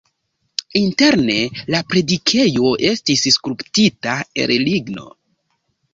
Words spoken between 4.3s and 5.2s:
el ligno.